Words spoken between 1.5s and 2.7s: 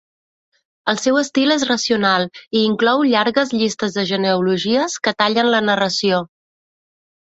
és racional i